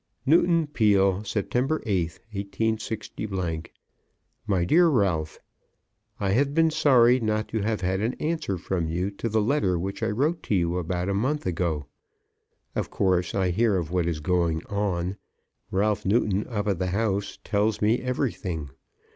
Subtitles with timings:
[0.25, 3.11] Newton Peele, September 8th, 186.
[4.47, 5.39] MY DEAR RALPH,
[6.19, 9.77] I have been sorry not to have had an answer from you to the letter
[9.77, 11.85] which I wrote to you about a month ago.
[12.73, 15.17] Of course I hear of what is going on.
[15.69, 18.71] Ralph Newton up at the house tells me everything.